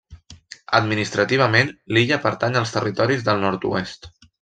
Administrativament, 0.77 1.71
l'illa 1.97 2.21
pertany 2.27 2.61
als 2.63 2.77
Territoris 2.79 3.27
del 3.31 3.49
Nord-oest. 3.49 4.15